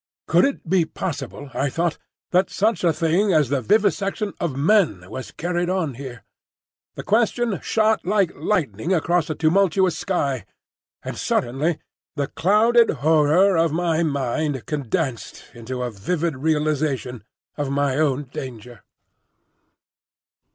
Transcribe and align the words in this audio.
Could 0.25 0.45
it 0.45 0.67
be 0.67 0.83
possible, 0.83 1.51
I 1.53 1.69
thought, 1.69 1.99
that 2.31 2.49
such 2.49 2.83
a 2.83 2.91
thing 2.91 3.31
as 3.31 3.49
the 3.49 3.61
vivisection 3.61 4.33
of 4.39 4.55
men 4.57 5.07
was 5.11 5.29
carried 5.29 5.69
on 5.69 5.93
here? 5.93 6.23
The 6.95 7.03
question 7.03 7.59
shot 7.61 8.03
like 8.03 8.31
lightning 8.35 8.93
across 8.95 9.29
a 9.29 9.35
tumultuous 9.35 9.95
sky; 9.95 10.45
and 11.03 11.15
suddenly 11.19 11.77
the 12.15 12.25
clouded 12.25 12.89
horror 13.05 13.55
of 13.55 13.71
my 13.71 14.01
mind 14.01 14.65
condensed 14.65 15.43
into 15.53 15.83
a 15.83 15.91
vivid 15.91 16.35
realisation 16.37 17.23
of 17.55 17.69
my 17.69 17.97
own 17.97 18.23
danger. 18.23 18.81